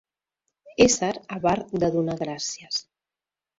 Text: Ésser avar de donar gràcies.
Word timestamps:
Ésser 0.85 1.09
avar 1.37 1.55
de 1.85 1.91
donar 1.99 2.19
gràcies. 2.25 2.83